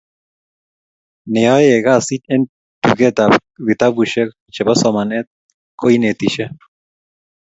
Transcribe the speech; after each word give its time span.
ne 1.31 1.41
aye 1.57 1.75
kasit 1.85 2.23
eng 2.33 2.45
duket 2.87 3.17
ab 3.23 3.33
vitabushek 3.65 4.29
chobo 4.53 4.73
somanet 4.81 5.27
ko 5.79 5.85
inetishe 5.95 6.45